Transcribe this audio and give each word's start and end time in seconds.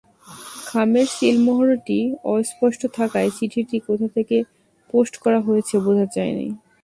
খামের 0.67 1.07
সিলমোহরটি 1.17 1.99
অস্পষ্ট 2.33 2.81
থাকায় 2.97 3.29
চিঠিটি 3.37 3.77
কোথা 3.87 4.07
থেকে 4.15 4.37
পোস্ট 4.89 5.13
করা 5.23 5.39
হয়েছে, 5.47 5.75
বোঝা 5.85 6.05
যায়নি। 6.15 6.47